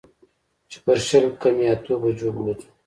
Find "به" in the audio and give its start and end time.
2.35-2.41